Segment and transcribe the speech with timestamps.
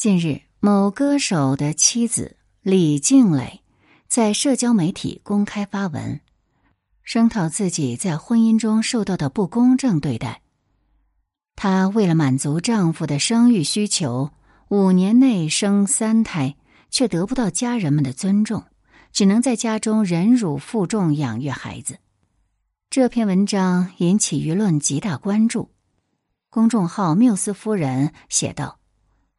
[0.00, 3.60] 近日，某歌手的妻子李静蕾
[4.08, 6.22] 在社交媒体公开发文，
[7.02, 10.40] 声讨自己在婚姻中受到的不公正对待。
[11.54, 14.30] 她为了满足丈夫的生育需求，
[14.68, 16.56] 五年内生三胎，
[16.88, 18.64] 却得不到家人们的尊重，
[19.12, 21.98] 只能在家中忍辱负重养育孩子。
[22.88, 25.68] 这篇文章引起舆论极大关注。
[26.48, 28.79] 公众号“缪斯夫人”写道。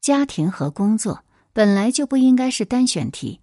[0.01, 3.39] 家庭和工作本来就不应该是单选题。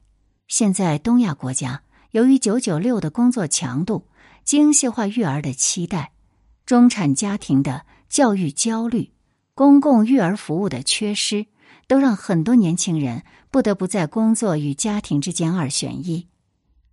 [0.48, 4.08] 现在东亚国家由于“九九六”的工作强度、
[4.42, 6.10] 精细化育儿的期待、
[6.66, 9.12] 中产家庭的教育焦虑、
[9.54, 11.46] 公共育儿服务的缺失，
[11.86, 16.26] 都让很多年轻人不得不在工作与家庭之间二选一。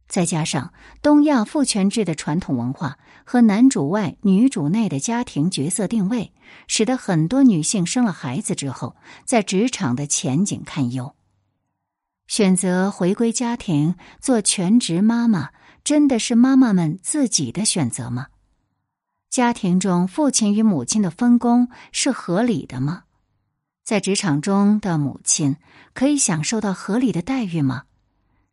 [0.08, 6.32] 再加上东亚父权制的传统文化和男主外女主内的家庭角色定位，
[6.68, 11.16] 使得很多女性生了孩子之后，在职场的前景堪忧。
[12.28, 15.50] 选择回归家庭做全职妈妈，
[15.84, 18.28] 真的是妈妈们自己的选择吗？
[19.30, 23.04] 家庭中父亲与母亲的分工是合理的吗？
[23.84, 25.58] 在职场中的母亲
[25.94, 27.84] 可以享受到合理的待遇吗？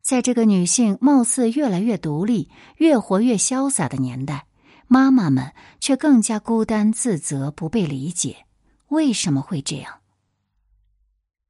[0.03, 4.47] 在这个女性貌似越来越独立、越活越潇洒的年代，
[4.89, 8.45] 妈妈们却更加孤单、自责、不被理解。
[8.89, 10.01] 为什么会这样？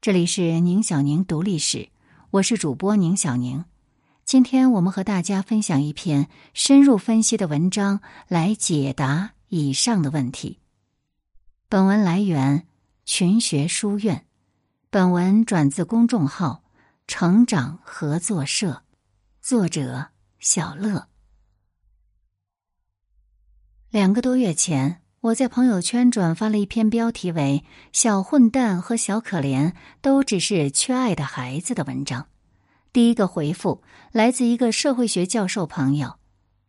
[0.02, 1.88] 这里是宁小宁读历史，
[2.30, 3.64] 我是主播宁小宁。
[4.26, 10.58] 今天我们和大家分享一篇深入分析的文章，来解答以上的问题。
[11.70, 12.66] 本文来源
[13.06, 14.26] 群学书院，
[14.90, 16.61] 本文转自公众号。
[17.14, 18.84] 成长合作社，
[19.42, 20.06] 作者
[20.38, 21.08] 小乐。
[23.90, 32.28] 两个多月前，我在朋友圈转发了一篇标题为“小混蛋和小可怜都只是缺爱的孩子”的文章。
[32.94, 33.82] 第一个回复
[34.12, 36.14] 来自一个社会学教授朋友，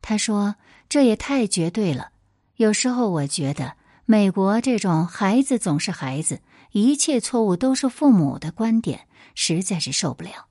[0.02, 0.56] 他说
[0.90, 2.12] ：“这也太绝对了。
[2.58, 6.42] 有时候我觉得，美国这种‘孩子总是孩子，
[6.74, 10.46] 一切错误都是父母的’观点。”实在是受不了。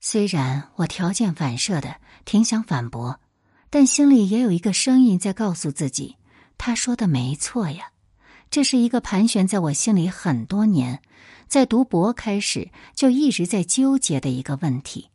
[0.00, 3.18] 虽然我条件反射的挺想反驳，
[3.68, 6.14] 但心里也有一个声音在告诉自己：
[6.56, 7.90] 他说的没错呀。
[8.48, 11.02] 这是一个盘旋在我心里很多年，
[11.48, 15.10] 在读博开始就一直在纠结的一个问题。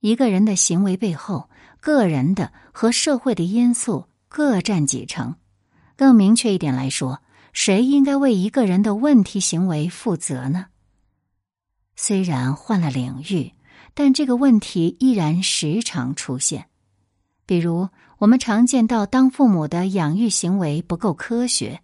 [0.00, 1.48] 一个人的行为背后，
[1.78, 5.36] 个人的和社会的因素各占几成？
[5.96, 7.22] 更明确一点来说，
[7.52, 10.66] 谁应该为一个人的问题行为负责呢？
[11.96, 13.52] 虽然换了领域，
[13.94, 16.66] 但这个问题依然时常出现。
[17.44, 17.88] 比如，
[18.18, 21.82] 我们常见到当父母的养育行为不够科学，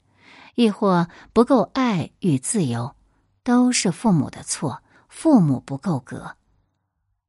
[0.55, 2.95] 亦或不够爱与自由，
[3.43, 6.37] 都是父母的错，父母不够格。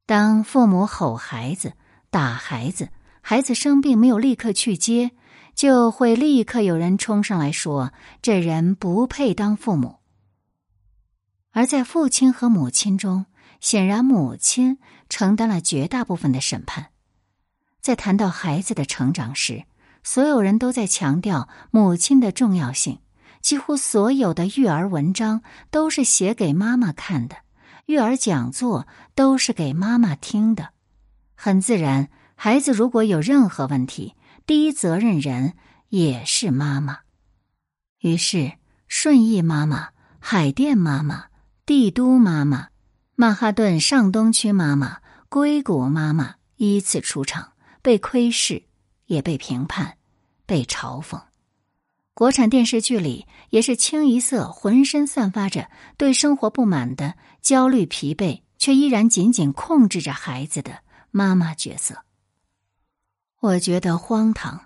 [0.05, 1.73] 当父母吼孩子、
[2.09, 2.89] 打孩子，
[3.21, 5.11] 孩子生病没有立刻去接，
[5.57, 7.91] 就会立刻有人冲上来说
[8.21, 9.95] ：“这人不配当父母。”
[11.51, 13.25] 而在父亲和母亲中，
[13.59, 14.77] 显然母亲
[15.09, 16.91] 承担了绝大部分的审判。
[17.81, 19.63] 在谈到孩子的成长时，
[20.03, 22.99] 所有人都在强调母亲的重要性。
[23.41, 25.41] 几乎所有的育儿文章
[25.71, 27.37] 都是写给妈妈看的，
[27.87, 30.69] 育儿讲座都是给妈妈听的。
[31.33, 34.13] 很自然，孩子如果有任何问题，
[34.47, 35.53] 第一责任人
[35.89, 36.99] 也是妈妈。
[37.99, 38.53] 于是，
[38.87, 41.25] 顺义妈妈、海淀妈妈。
[41.65, 42.69] 帝都妈妈、
[43.15, 48.63] 曼哈顿上东区妈妈、硅谷妈妈依次出场，被窥视，
[49.07, 49.97] 也被评判，
[50.45, 51.21] 被嘲讽。
[52.13, 62.01] 国产电视剧里也是清一色浑身散发着对生活不满的焦虑、疲惫，却依然紧紧控制着孩子的妈妈角色。
[63.39, 64.61] 我觉得荒唐。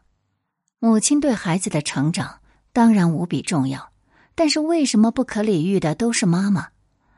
[0.80, 2.40] 母亲对孩子的成长
[2.74, 3.92] 当然无比重要，
[4.34, 6.70] 但是为什么不可理喻的都是妈妈？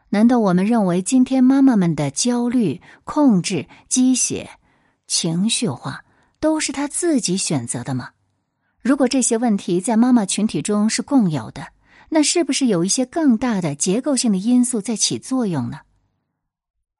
[0.09, 4.49] 难道我们认为今天妈妈们的焦虑、控制、鸡血、
[5.07, 6.03] 情绪化
[6.39, 8.11] 都是她自己选择的吗？
[8.81, 11.67] 如果这些问题在妈妈群体中是共有的，
[12.09, 15.81] 那是不是有一些更大的结构性的因素在起作用呢？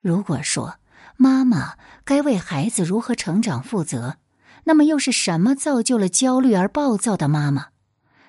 [0.01, 0.75] 如果说
[1.17, 4.17] 妈妈该为孩子如何成长负责，
[4.65, 7.67] 那么又是什么造就了焦虑而暴躁的妈妈？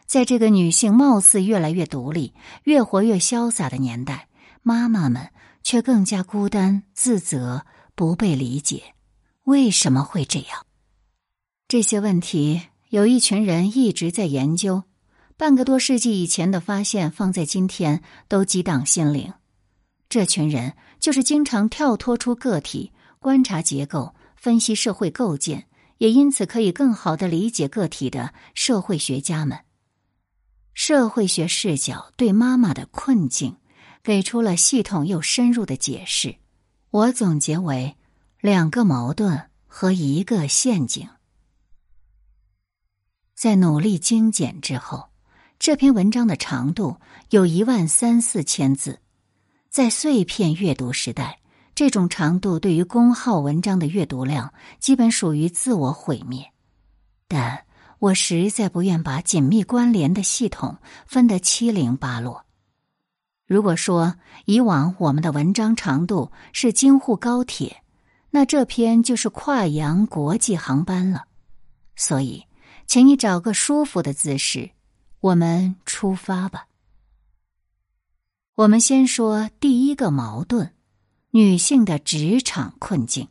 [0.07, 2.35] 在这个女性貌似越来越独立、
[2.65, 4.29] 越活越潇洒的年代。
[4.63, 5.29] 妈妈们
[5.63, 8.95] 却更加孤单、自责、不被理解，
[9.45, 10.67] 为什么会这样？
[11.69, 14.85] 这些问题有一群人一直在研究，
[15.37, 19.35] 半个多世纪以前的发现，放在今天都激荡心灵。
[20.09, 25.67] 这群人就是经常跳脱出个体，观察结构、分析社会构建，
[25.99, 29.61] 也因此可以更好的理解个体的社会学家们。
[30.75, 33.57] 社会学视角对妈妈的困境
[34.03, 36.37] 给出了系统又深入的解释，
[36.91, 37.97] 我总结为
[38.41, 41.09] 两个矛盾和一个陷阱。
[43.35, 45.11] 在努力精简之后，
[45.59, 47.01] 这篇文章的长度
[47.31, 49.01] 有一万三四千字，
[49.71, 51.41] 在碎片阅读时代，
[51.75, 56.53] 这种长度对于公号文章的阅读量基本属于自我毁灭，
[57.29, 57.65] 但。
[58.01, 60.77] 我实在不愿把紧密关联的系统
[61.07, 62.45] 分得七零八落。
[63.47, 67.83] 如果说以往我们的文章长度是京沪高铁，
[68.29, 71.25] 那这篇就是跨洋国际航班了。
[71.97, 72.45] 所以，
[72.87, 74.73] 请你找个舒服的姿势，
[75.21, 76.67] 我们出发吧。
[78.57, 80.74] 我们先说第一个矛盾：
[81.35, 83.27] 女性的职场困境。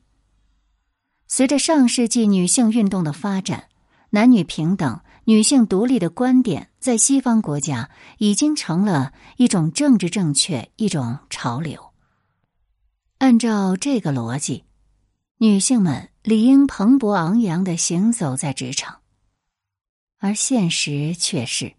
[1.25, 3.69] 随着上世纪女性运动的发展。
[4.09, 7.89] 男女平等、女性独立的观点，在西方国家
[8.19, 11.93] 已经成了一种政治正确、一种潮流。
[13.17, 14.65] 按照这个逻辑，
[15.39, 18.99] 女性们理应蓬勃昂扬的行走在职场，
[20.19, 21.73] 而现实却是，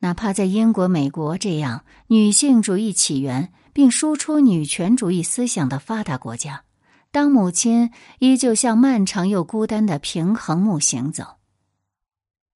[0.00, 6.64] 哪怕在英国、美国这样女性主义起源并输出女权主义思想的发达国家，
[7.10, 7.90] 当母亲
[8.20, 11.36] 依旧像漫长又孤单的平衡木行走。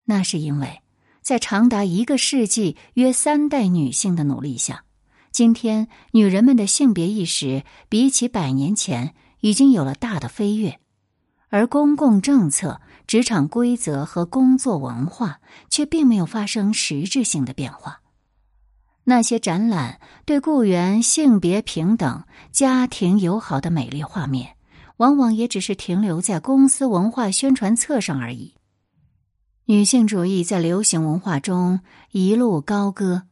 [0.05, 0.81] 那是因为，
[1.21, 4.85] 在长达一个世纪、约三代女性的努力下，
[5.31, 10.81] 今天女人们的性别意识比起百年前已经有了大的飞跃，
[11.49, 18.01] 而公共政策、职场规则和工作文化却并没有发生实质性的变化。
[19.09, 24.55] 那些展览对雇员性别平等、家庭友好的美丽画面，
[24.99, 28.53] 往往也只是停留在公司文化宣传册上而已。
[29.65, 33.23] 女性主义在流行文化中一路高歌。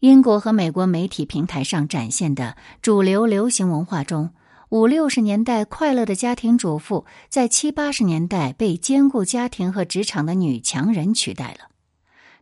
[0.00, 4.30] 英国和美国媒体平台上展现的主流流行文化中，
[4.70, 11.68] 五六十年代快乐的家庭主妇，在七八十年代被兼顾家庭和职场的女强人取代了。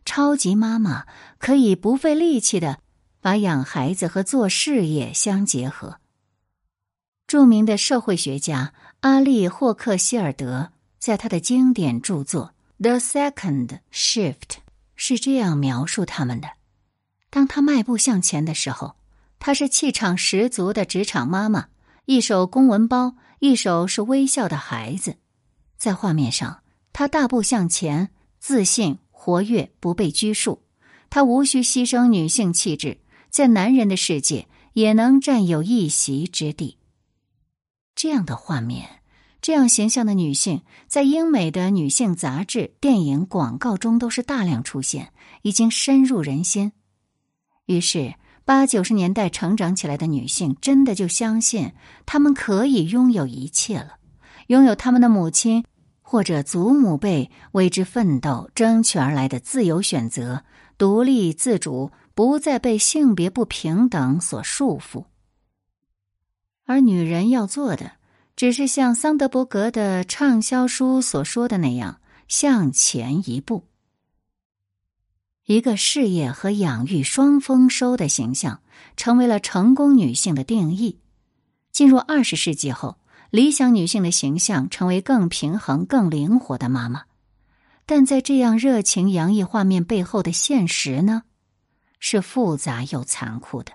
[0.05, 1.05] 超级妈妈
[1.37, 2.79] 可以不费力气的
[3.19, 5.99] 把养孩子和做事业相结合。
[7.27, 12.53] 著名的社会学家阿利霍克希尔德在他的经典著作。
[12.77, 14.57] The second shift
[14.95, 16.49] 是这样描述他们的：
[17.29, 18.95] 当他迈步向前的时候，
[19.37, 21.67] 她是气场十足的职场妈妈，
[22.05, 25.17] 一手公文包，一手是微笑的孩子。
[25.77, 28.09] 在画面上，她大步向前，
[28.39, 30.63] 自信、活跃，不被拘束。
[31.11, 32.97] 她无需牺牲女性气质，
[33.29, 36.79] 在男人的世界也能占有一席之地。
[37.93, 38.89] 这样的画面。
[39.39, 45.13] 这样形象的女性，在英美的女性杂志、电影、广告中都是大量出现，
[45.43, 46.71] 已经深入人心。
[47.67, 51.73] 于是，八九十年代成长起来的女性，真的就相信
[52.07, 53.97] 她们可以拥有一切了，
[54.47, 55.63] 拥有他们的母亲
[56.11, 60.43] 或者祖母辈为之奋斗、争取而来的自由选择、
[60.77, 65.05] 独立自主，不再被性别不平等所束缚。
[66.65, 67.93] 而女人要做的。
[68.35, 73.63] 只是像桑德伯格的畅销书所说的那样，向前一步。
[75.45, 78.61] 一个事业和养育双丰收的形象，
[78.97, 80.99] 成为了成功女性的定义。
[81.71, 82.97] 进入二十世纪后，
[83.31, 87.05] 理想女性的形象成为更平衡、更灵活的妈妈。
[87.85, 91.23] 但在这样热情洋溢画面背后的现实呢，
[91.99, 93.73] 是复杂又残酷的。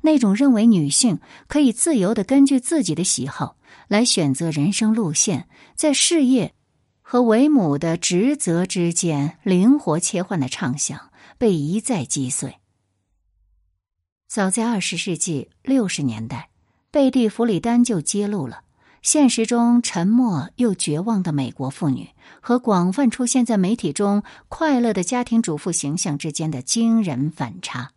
[0.00, 3.56] 那种认为女性可以自由的根据自己的喜好。
[3.88, 6.54] 来选择人生路线，在事业
[7.02, 12.56] 和为母的职责之间灵活切换的畅想被一再击碎。
[14.26, 16.50] 早在二十世纪六十年代，
[16.90, 18.62] 贝蒂·弗里丹就揭露了
[19.06, 22.08] 现实中沉默又绝望的美国妇女
[22.40, 27.92] 和广泛出现在媒体中快乐的家庭主妇形象之间的惊人反差。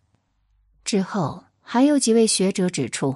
[0.85, 3.15] 之后，还有几位学者指出。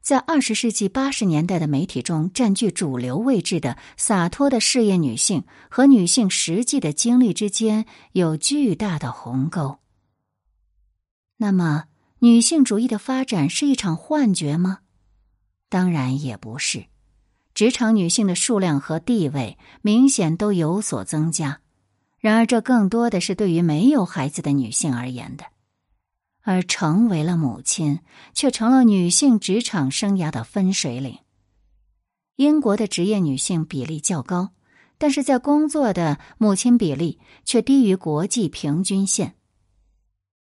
[0.00, 9.80] 在二十世纪八十年代的媒体中占据主流位置的洒脱的事业女性和女性实际的经历之间有巨大的鸿沟。
[11.36, 11.84] 那么，
[12.20, 14.78] 女性主义的发展是一场幻觉吗？
[15.68, 16.86] 当然也不是。
[17.58, 21.58] 职场女性的数量和地位明显都有所增加，
[22.20, 25.44] 然而，这更多的是对于没有孩子的女性而言的，
[26.44, 27.98] 而成为了母亲，
[28.32, 31.18] 却成了女性职场生涯的分水岭。
[32.36, 34.50] 英国的职业女性比例较高，
[34.96, 39.34] 但是在工作的母亲比例却低于国际平均线。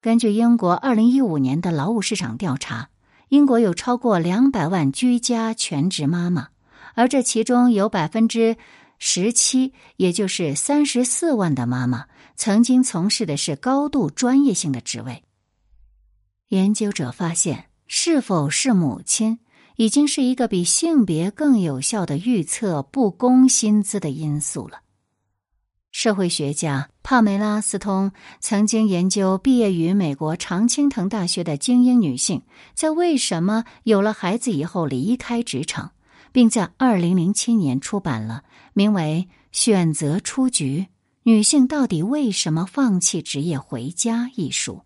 [0.00, 2.88] 根据英国二零一五年的劳务市场调查，
[3.28, 6.48] 英国有超过两百万居家全职妈妈，
[6.94, 8.56] 而这其中有百分之
[8.98, 12.06] 十七，也就是三十四万的妈妈，
[12.36, 15.22] 曾经从事的是高度专业性的职位。
[16.48, 19.40] 研究者发现，是否是母亲？
[19.76, 24.82] 已经是一个比性别更有效的预测不公薪资的因素了。
[25.90, 32.42] 社会学家帕梅拉·斯通曾经研究毕业于美国常青藤大学的精英女性
[32.74, 35.92] 在为什么有了孩子以后离开职场，
[36.32, 40.88] 并在二零零七年出版了名为《选择出局：
[41.22, 44.82] 女性到底为什么放弃职业回家》一书。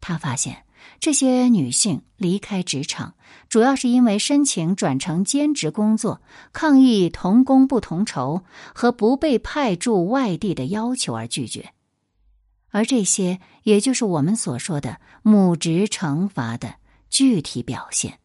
[0.00, 0.64] 他发现。
[0.98, 3.14] 这些女性离开职场，
[3.48, 6.20] 主要是因为申请转成兼职工作、
[6.52, 8.42] 抗议同工不同酬
[8.74, 11.72] 和不被派驻外地的要求而拒绝，
[12.70, 16.74] 而这些也就是我们所说的母职惩罚的
[17.08, 18.18] 具体表现。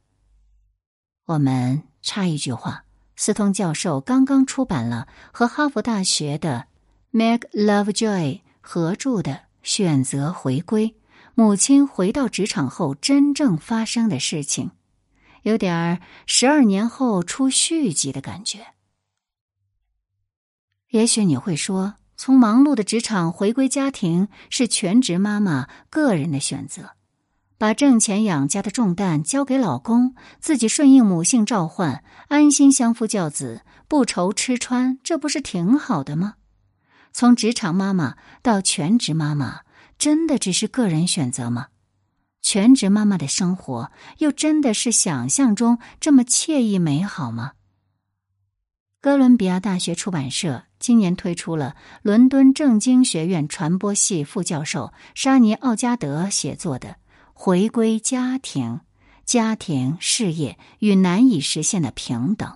[1.25, 2.85] 我们插一句话：
[3.17, 6.67] 斯通教授刚刚出版了和哈佛大学的
[7.11, 10.87] Meg Lovejoy 合著的《选择回归》。
[11.35, 14.71] 母亲回到职场后真正发生的事情，
[15.41, 18.67] 有点儿十二年后出续集的感觉。
[20.91, 26.91] 也许你会说，从忙碌的职场回归家庭是全职妈妈个人的选择，
[27.57, 36.35] 把挣钱养家的重担交给老公，自己顺应母性召唤，安心相夫教子，不愁吃穿，这不是挺好的吗？
[37.11, 39.61] 从职场妈妈到全职妈妈。
[39.99, 41.69] 真的只是个人选择吗？
[42.43, 47.53] 全职妈妈的生活又真的是想象中这么惬意美好吗？
[49.01, 56.89] 哥伦比亚大学出版社今年推出了伦敦政经学院传播系副教授沙尼奥加德写作的
[57.39, 58.81] 《回归家庭：
[59.23, 62.49] 家庭事业与难以实现的平等》。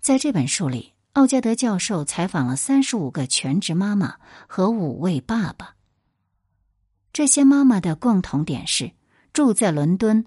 [0.00, 4.14] 在这本书里，奥加德教授采访了三十五个全职妈妈
[4.46, 5.74] 和五位爸爸。
[7.12, 8.92] 这些妈妈的共同点是
[9.32, 10.24] 住在伦敦，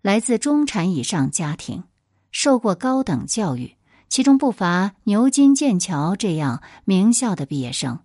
[0.00, 1.82] 来自中产以上家庭，
[2.30, 3.74] 受过高等教育，
[4.08, 7.98] 其中不乏牛津、剑桥这样名校的毕业生，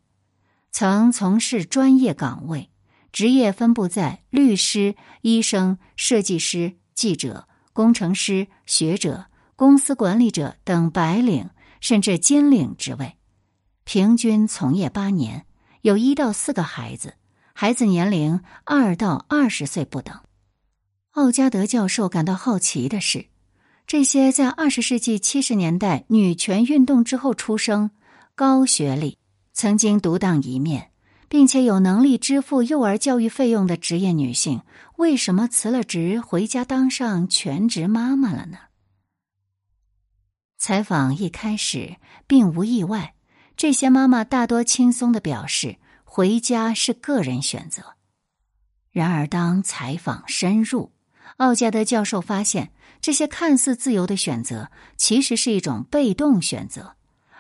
[0.72, 2.72] 曾从事专业岗位，
[3.14, 13.16] 职业分布在律师、医生、设计师、记者、工程师、学者、公司管理者等白领甚至金领职位，
[13.84, 15.46] 平均从业八年，
[15.82, 17.14] 有一到四个孩子。
[17.54, 20.22] 孩子年龄二到二十岁不等。
[21.12, 23.28] 奥加德教授感到好奇的是，
[23.86, 27.92] 这些在二十世纪七十年代女权运动之后出生、
[28.34, 29.20] 高学历、
[29.54, 30.90] 曾经独当一面，
[31.34, 34.62] 并且有能力支付幼儿教育费用的职业女性，
[34.98, 38.58] 为什么辞了职回家当上全职妈妈了呢？
[40.60, 41.96] 采访一开始
[42.28, 43.16] 并无意外，
[43.58, 45.78] 这些妈妈大多轻松的表示。
[46.04, 47.96] 回家是个人选择，
[48.92, 50.92] 然而当采访深入，
[51.38, 52.72] 奥加德教授发现，
[53.02, 56.96] 这些看似自由的选择其实是一种被动选择，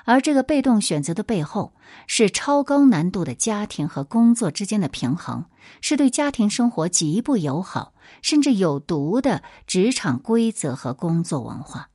[0.05, 1.73] 而这个被动选择的背后
[2.07, 5.45] 是超高难度的家庭和工作之间的平衡，
[5.81, 11.89] 是对家庭生活极不友好甚至有毒的职场规则和工作文化。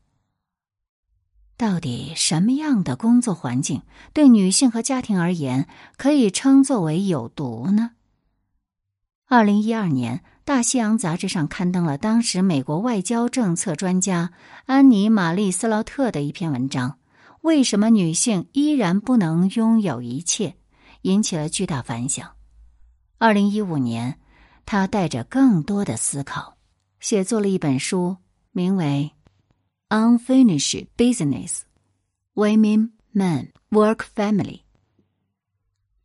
[1.56, 7.90] 到底什么样的工作环境对女性和家庭而言可以称作为有毒呢？
[9.26, 14.30] 二零一二年，《大西洋》杂志上刊登了当时美国外交政策专家
[14.66, 16.98] 安妮·玛丽·斯劳特的一篇文章
[17.40, 20.54] ：“为什么女性依然不能拥有一切？”
[21.02, 22.32] 引起了巨大反响。
[23.18, 24.18] 二零一五年，
[24.66, 26.56] 他带着更多的思考，
[26.98, 28.16] 写作了一本书，
[28.50, 29.12] 名为。
[29.90, 31.60] Unfinished business,
[32.34, 34.62] women, men, work, family。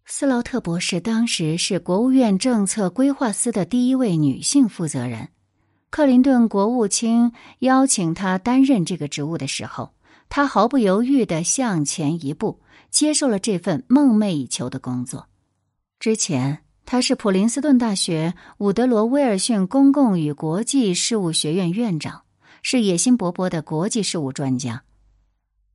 [0.06, 5.30] 斯劳特博士当时是国务院政策规划司的第一位女性负责人。
[5.90, 9.92] 克林顿国务卿邀请她担任这个职务的时候，
[10.36, 12.60] 他毫不犹豫的向前一步，
[12.90, 15.28] 接受了这份梦寐以求的工作。
[16.00, 22.24] 之前，他是普林斯顿大学伍德罗威尔逊公共与国际事务学院院长。
[22.64, 24.82] 是野心勃勃的国际事务专家，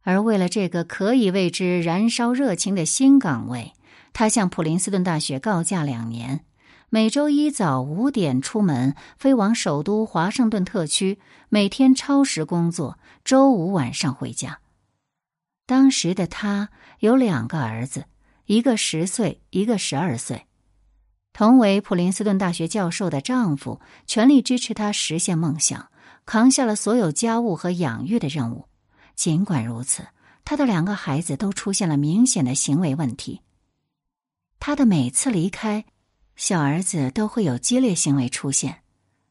[0.03, 3.75] 而为了这个可以为之燃烧热情的新岗位，
[4.13, 6.45] 他向普林斯顿大学告假两年，
[6.91, 11.19] 每周一早五点出门，飞往首都华盛顿特区，
[11.51, 14.61] 每天超时工作，周五晚上回家。
[15.67, 18.07] 当时的他有两个儿子，
[18.47, 20.47] 一个十岁，一个十二岁。
[21.35, 25.91] 同为普林斯顿大学教授的丈夫全力支持她实现梦想，
[26.25, 28.65] 扛下了所有家务和养育的任务。
[29.15, 30.07] 尽管如此，
[30.43, 33.43] 他的两个孩子都出现了明显的行为问题。
[34.59, 35.85] 他的每次离开，
[36.39, 38.83] 小儿子都会有激烈行为出现。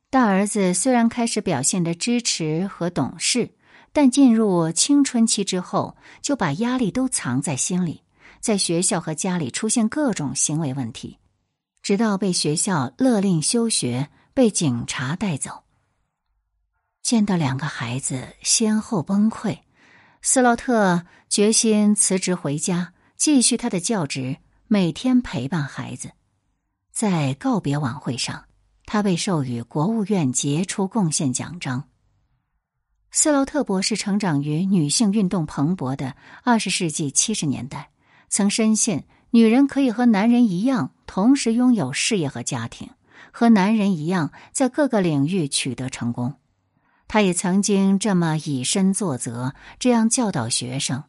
[0.09, 3.49] 大儿子虽然开始表现的支持和懂事，
[3.93, 8.03] 但进入青春期之后，就把压力都藏在心里，
[8.41, 11.17] 在学校和家里出现各种行为问题。
[11.81, 15.63] 直到被学校勒令休学，被警察带走。
[17.01, 19.59] 见到两个孩子先后崩溃，
[20.21, 26.11] 斯劳特决心辞职回家，继续他的教职，每天陪伴孩子。
[26.99, 28.45] 在告别晚会上，
[28.87, 31.83] 他被授予国务院杰出贡献奖章。
[33.11, 37.91] 斯劳特博士成长于女性运动蓬勃的二十世纪七十年代，
[38.29, 39.03] 曾深信。
[39.29, 42.89] 女人可以和男人一样，同时拥有事业和家庭，
[43.31, 46.33] 和男人一样在各个领域取得成功。
[47.07, 51.03] 他也曾经这么以身作则，这样教导学生，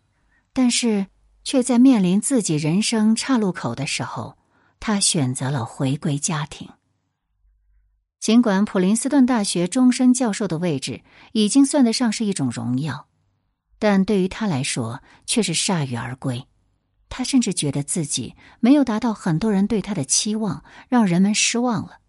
[0.52, 1.07] 但是
[1.45, 4.37] 却在面临自己人生岔路口的时候，
[4.80, 6.68] 他选择了回归家庭。
[8.18, 13.06] 尽管普林斯顿大学终身教授的位置已经算得上是一种荣耀，
[13.78, 16.47] 但对于他来说却是铩羽而归。
[17.08, 22.00] 他甚至觉得自己没有达到很多人对他的期望，让人们失望了。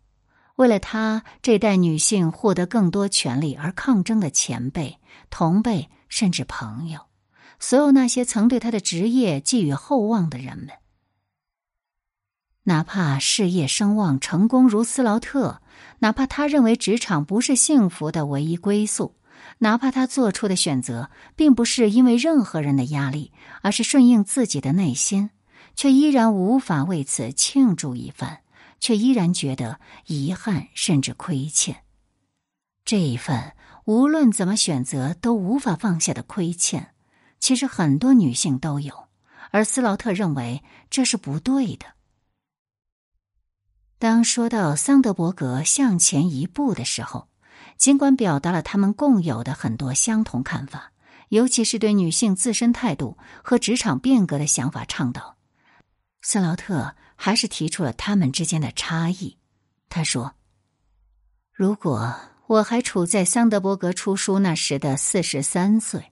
[0.56, 4.98] 为了他这代女性获得更多权利而抗争的前辈、
[5.30, 7.02] 同辈，甚至朋友，
[7.60, 10.68] 所有那些曾对他的职业寄予厚望的人们，
[12.64, 15.62] 哪怕事业声望成功如斯劳特，
[16.00, 19.16] 哪怕他认为职场不是幸福的唯一归宿。
[19.60, 25.30] 哪怕他做出的选择并不是因为任何人的压力，而是顺应自己的内心，
[25.76, 28.40] 却依然无法为此庆祝一番，
[28.80, 31.84] 却依然觉得遗憾甚至亏欠。
[32.84, 33.54] 这一份
[33.86, 36.94] 无论怎么选择都无法放下的亏欠，
[37.40, 39.08] 其实很多女性都有，
[39.52, 41.86] 而斯劳特认为这是不对的。
[44.00, 47.30] 当说到桑德伯格向前一步的时候。
[47.78, 50.92] 尽管表达了他们共有的很多相同看法，
[51.30, 55.38] 尤其是对女性自身态度和职场变革的想法倡导，
[56.22, 59.38] 斯劳特还是提出了他们之间的差异。
[59.88, 60.34] 他说
[61.56, 62.14] ：“如果
[62.48, 66.12] 我还处在桑德伯格出书那时的四十三岁，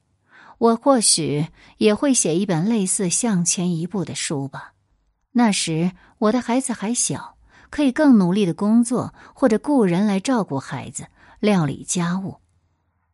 [0.58, 1.47] 我或许
[1.80, 4.71] 也会写一本类似《向前一步》的书吧。
[5.34, 7.37] 那时我的孩子还小，
[7.69, 11.08] 可以更努力的工作，或者雇人来照顾孩子。”
[11.39, 12.38] 料理家务，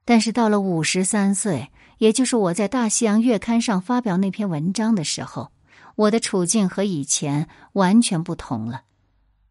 [0.06, 5.52] 但是到了五十三岁，也就是我在《大西洋月刊》上发表那篇文章的时候，
[5.96, 8.84] 我的处境和以前完全不同了。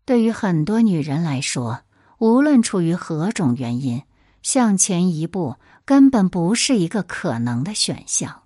[0.07, 1.83] 对于很多女人来说，
[2.17, 4.03] 无论出于何种原因，
[4.43, 8.45] 向前一步根本不是一个可能的选项。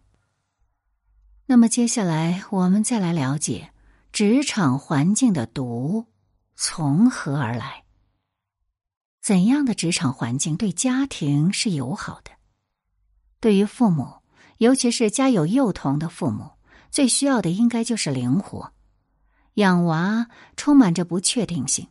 [1.47, 3.71] 那么接下来，我们再来了解
[4.13, 6.07] 职场环境的毒
[6.57, 7.85] 从何而来。
[9.21, 12.31] 怎样的职场环境对家庭是友好的？
[13.41, 14.23] 对于父母，
[14.59, 16.53] 尤其是家有幼童的父母，
[16.91, 18.73] 最需要的应该就是灵活。
[19.55, 21.89] 养娃充满着不确定性，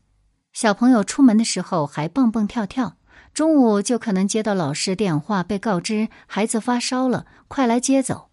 [0.51, 2.97] 小朋友出门的时候还蹦蹦跳跳，
[3.33, 8.31] 中午就可能接到老师电话，被告知孩子发烧了，快来接走。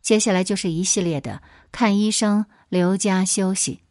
[0.00, 3.84] 接下来就是一系列的看医生、留家休息。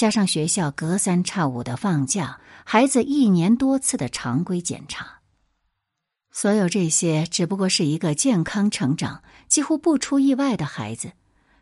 [0.00, 5.20] 加上学校隔三差五的放假，孩子一年多次的常规检查，
[6.32, 11.12] 所有这些只不过是一个健康成长、几乎不出意外的孩子，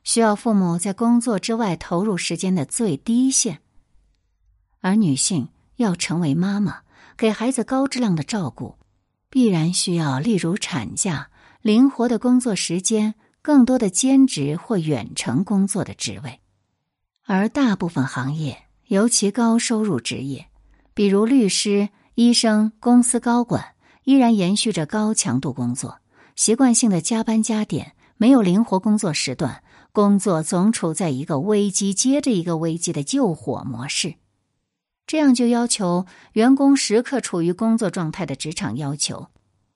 [0.04, 3.58] 需要父母在工作之外投入时间的最低限。
[4.82, 6.82] 而女性要成为妈妈，
[7.16, 8.78] 给孩子高质量的照顾，
[9.28, 11.28] 必然需要例如产假、
[11.60, 16.38] 灵活的工作时间、更多的兼职或远程工作的职位。
[17.30, 20.46] 而大部分行业，尤其高收入职业，
[20.94, 25.98] 比如律师、医生、公司高管，依然延续着高强度工作，
[26.36, 29.62] 习惯性的加班加点，没有灵活工作时段，
[29.92, 34.14] 工作总处在一个危机接着一个危机的救火模式。
[35.06, 39.26] 这样就要求员工时刻处于工作状态的职场要求，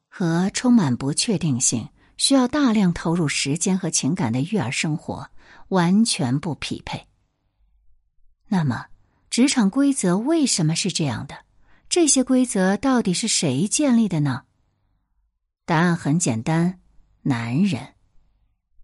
[0.08, 1.86] 和充满不确定性、
[2.16, 5.28] 需要大量投入时间和情感的育儿生活
[5.68, 7.06] 完全不匹配。
[8.52, 8.88] 那么，
[9.30, 11.46] 职场规则为什么是这样的？
[11.88, 14.42] 这些规则到底是谁建立的呢？
[15.64, 16.78] 答案很简单：
[17.22, 17.94] 男人。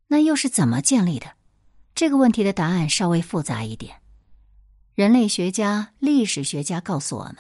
[0.07, 1.35] 那又是怎么建立的？
[1.95, 3.97] 这个问题的答案稍微复杂一点。
[4.95, 7.37] 人类学家、历史学家告诉我们，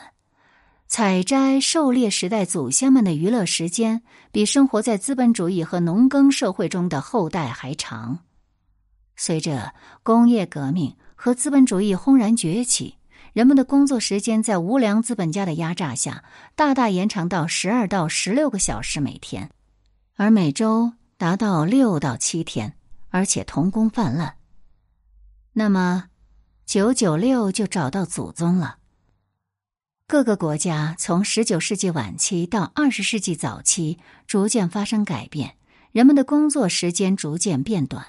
[0.87, 8.19] 采摘、狩猎时代祖先们的娱乐时间比生活在资本主义和农耕社会中的后代还长。
[9.17, 12.95] 随着工业革命和资本主义轰然崛起，
[13.33, 16.23] 人们的工作时间在无良资本家的压榨下，
[16.55, 19.51] 大大延长到十二到十六个小时每天，
[20.15, 22.75] 而每周达到六到七天，
[23.09, 24.37] 而且童工泛滥。
[25.55, 26.05] 那么，
[26.65, 28.77] 九九六就找到祖宗了。
[30.07, 35.57] 各个国家从十九世纪晚期到二十世纪早期，逐渐发生改变，
[35.91, 38.07] 人们的工作时间逐渐变短。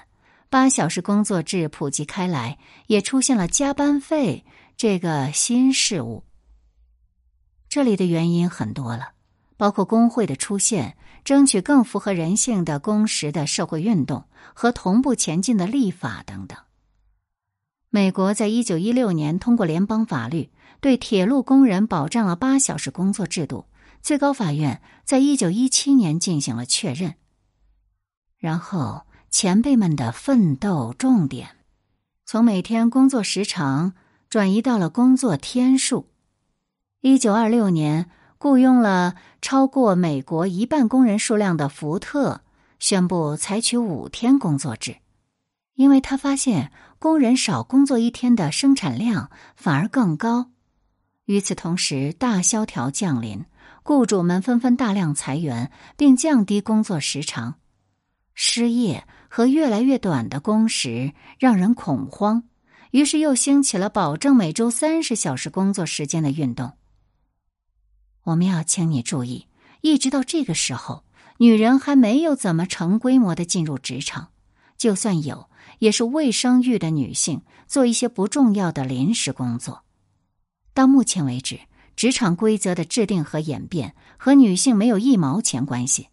[0.50, 2.58] 八小时工作制普及开来，
[2.88, 4.44] 也出现了加班费
[4.76, 6.24] 这个新事物。
[7.68, 9.12] 这里的原因很多了，
[9.56, 16.58] 包括工会的出现、争取更符合人性的工时的社会运动和同步前进的立法等等。
[17.88, 23.66] 美国在一九一六年通过联邦法律，对铁路工人保障了八小时工作制度。
[24.02, 27.14] 最高法院在一九一七年进行了确认，
[28.36, 29.06] 然后。
[29.30, 31.50] 前辈们的奋斗重点，
[32.26, 33.94] 从每天工作时长
[34.28, 36.08] 转移到了工作天数。
[37.00, 42.40] 一九二六年，雇佣了超过美国一半工人数量的福特
[42.80, 44.96] 宣布采取五天工作制，
[45.76, 50.50] 因为他发现工人少工作一天的生产量反而更高。
[51.26, 53.44] 与此同时，大萧条降临，
[53.84, 57.54] 雇主们纷纷大量裁员，并降低工作时长，
[58.34, 59.06] 失业。
[59.30, 62.42] 和越来越短的工时让人恐慌，
[62.90, 66.72] 于是又兴起了保证每周三十小时工作时间的运动。
[68.24, 69.46] 我们要请你注意，
[69.82, 71.04] 一直到这个时候，
[71.38, 74.30] 女人还没有怎么成规模的进入职场，
[74.76, 79.84] 就算有，也是未生育的女性做一些不重要的临时工作。
[80.74, 81.60] 到目前为止，
[81.96, 86.08] 职场规则的制定和演变和女性没有一毛钱关系。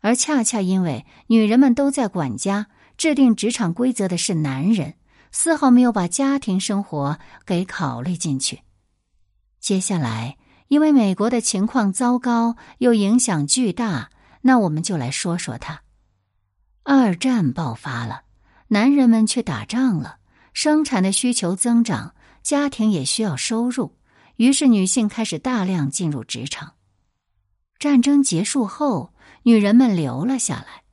[0.00, 4.94] 而恰恰因为女人们都在管家，制定职场规则的是男人，
[5.30, 8.62] 丝毫没有把家庭生活给考虑进去。
[9.60, 14.10] 接下来，因为美国的情况糟糕又影响巨大，
[14.40, 15.82] 那我们就来说说它。
[16.82, 18.22] 二战爆发了，
[18.68, 20.16] 男人们去打仗了，
[20.54, 23.98] 生产的需求增长，家庭也需要收入，
[24.36, 26.72] 于是女性开始大量进入职场。
[27.78, 29.12] 战争结束后。
[29.50, 30.84] 女人们留了下来，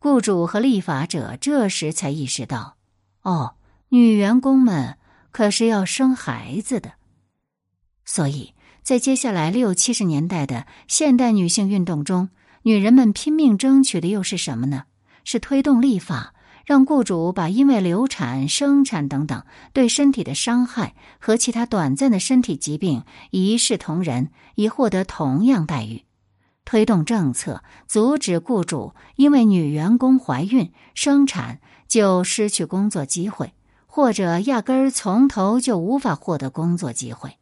[0.00, 2.76] 雇主和立法者这时才意识到，
[3.22, 3.54] 哦，
[3.88, 4.98] 女员工们
[5.30, 6.94] 可是要生孩子的。
[8.04, 12.30] 所以在接下来六七十年代的现代女性运动中，
[12.62, 14.86] 女人们拼命争取的又是什么呢？
[15.22, 16.34] 是推动立法，
[16.66, 26.02] 让雇主把因为流产、生产等等对身体的伤害和其他短暂的身体疾病一视同仁，以获得同样待遇。
[26.64, 33.52] 推动政策，阻止雇主因为女员工怀孕生产就失去工作机会，
[33.86, 37.36] 或者压根儿从头就无法获得工作机会。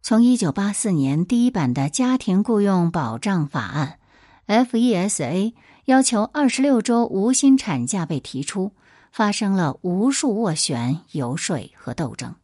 [0.00, 3.98] 从一九八四年第一版的家庭雇佣保障法案
[4.46, 5.52] （FESA）
[5.84, 8.72] 要求二十六周无薪产假被提出，
[9.12, 12.34] 发生了无数斡旋、游说和斗争。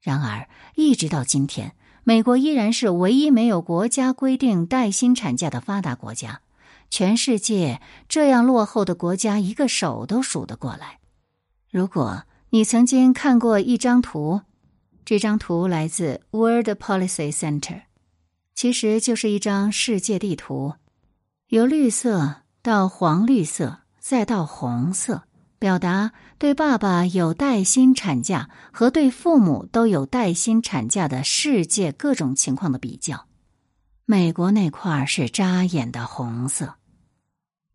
[0.00, 1.74] 然而，一直到今天。
[2.04, 6.40] 美国依然是唯一没有国家规定带薪产假的发达国家，
[6.90, 10.98] 全世界这样落后的国家一个手都数得过来。
[11.70, 14.40] 如果你曾经看过一张图，
[15.04, 17.82] 这张图来自 World Policy Center，
[18.54, 20.74] 其实就是一张世界地图，
[21.48, 25.22] 由绿色到黄绿色再到红色。
[25.62, 33.28] 表达对爸爸有带薪产假和对父母都有带薪产假的世界各种情况的比较，
[34.04, 36.74] 美国那块是扎眼的红色，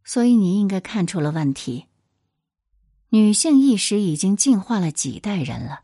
[0.04, 1.86] 所以你应该看出了问题。
[3.12, 5.84] 女性意识已经进化了几代人了，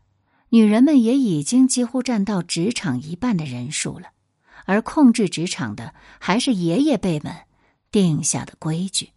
[0.50, 4.08] 女人们也已经几乎占到职场一半的人数了，
[4.66, 7.34] 而控制职场的还是爷爷辈们
[7.90, 9.08] 定下的规矩，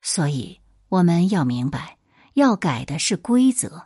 [0.00, 0.60] 所以。
[0.90, 1.98] 我们要明白，
[2.34, 3.84] 要改的是规则。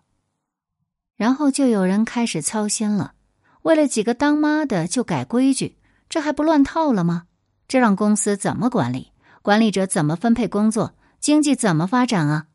[1.16, 3.12] 然后就有人开始操心了，
[3.60, 5.76] 为了几个当妈的就改规矩，
[6.08, 7.26] 这还不乱套了吗？
[7.68, 9.12] 这让公司怎么管理？
[9.42, 10.94] 管理者怎么分配工作？
[11.20, 12.46] 经济怎么发展啊？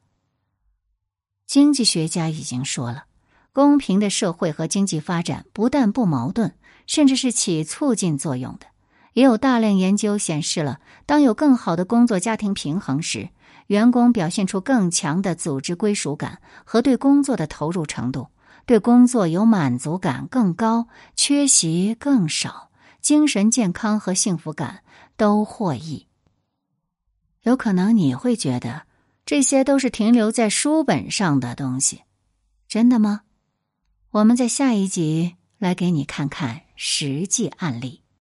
[1.45, 3.05] 经济学家已经说了，
[3.53, 6.55] 公平的社会和经济发展不但不矛盾，
[6.88, 8.65] 甚至是起促进作用的。
[9.13, 13.29] 也有大量研究显示了，当有更好的工作家庭平衡时，
[13.69, 18.27] 员工表现出更强的组织归属感和对工作的投入程度，
[18.65, 24.84] 对工作有满足感更高，缺席更少，精神健康和幸福感
[25.15, 26.08] 都获益。
[27.43, 28.88] 有可能你会觉得
[29.23, 32.01] 这些都是停留在书本上的东西，
[32.67, 33.21] 真的吗？
[34.10, 38.01] 我们在下一集来给你看看实际案例。